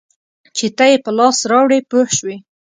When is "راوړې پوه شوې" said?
1.51-2.35